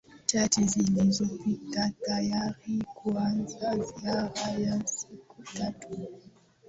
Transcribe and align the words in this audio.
chache 0.25 0.61
zilizopita 0.63 1.91
tayari 2.05 2.83
kuanza 2.93 3.77
ziara 3.77 4.41
ya 4.51 4.87
siku 4.87 5.43
tatu 5.43 6.07